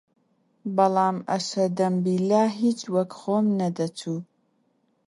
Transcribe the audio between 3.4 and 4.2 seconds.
نەدەچوو